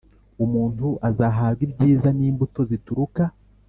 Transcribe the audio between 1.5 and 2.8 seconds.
ibyiza n imbuto